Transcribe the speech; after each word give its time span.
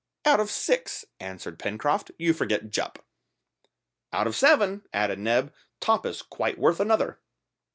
"Out 0.25 0.39
of 0.39 0.49
six," 0.49 1.05
answered 1.19 1.59
Pencroft; 1.59 2.09
"you 2.17 2.33
forget 2.33 2.71
Jup." 2.71 3.05
"Out 4.11 4.25
of 4.25 4.35
seven," 4.35 4.81
added 4.91 5.19
Neb; 5.19 5.53
"Top 5.79 6.07
is 6.07 6.23
quite 6.23 6.57
worth 6.57 6.79
another." 6.79 7.19